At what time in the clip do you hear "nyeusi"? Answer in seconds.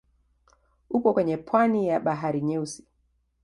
2.41-2.87